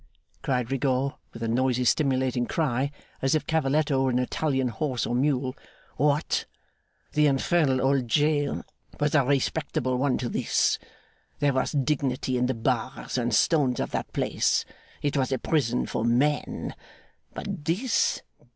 cried 0.41 0.71
Rigaud, 0.71 1.13
with 1.31 1.43
a 1.43 1.47
noisy 1.47 1.85
stimulating 1.85 2.47
cry, 2.47 2.89
as 3.21 3.35
if 3.35 3.45
Cavalletto 3.45 4.01
were 4.03 4.09
an 4.09 4.17
Italian 4.17 4.69
horse 4.69 5.05
or 5.05 5.13
mule. 5.13 5.55
'What! 5.95 6.47
The 7.13 7.27
infernal 7.27 7.79
old 7.79 8.07
jail 8.07 8.63
was 8.99 9.13
a 9.13 9.23
respectable 9.23 9.97
one 9.99 10.17
to 10.17 10.27
this. 10.27 10.79
There 11.37 11.53
was 11.53 11.73
dignity 11.73 12.35
in 12.35 12.47
the 12.47 12.55
bars 12.55 13.15
and 13.15 13.31
stones 13.31 13.79
of 13.79 13.91
that 13.91 14.11
place. 14.11 14.65
It 15.03 15.15
was 15.15 15.31
a 15.31 15.37
prison 15.37 15.85
for 15.85 16.03
men. 16.03 16.73
But 17.35 17.63
this? 17.65 18.23